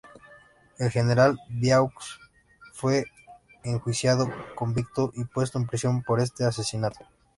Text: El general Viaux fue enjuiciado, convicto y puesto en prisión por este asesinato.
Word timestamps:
El 0.79 0.89
general 0.89 1.37
Viaux 1.47 1.93
fue 2.73 3.05
enjuiciado, 3.61 4.31
convicto 4.55 5.11
y 5.13 5.25
puesto 5.25 5.59
en 5.59 5.67
prisión 5.67 6.01
por 6.01 6.19
este 6.19 6.43
asesinato. 6.43 7.05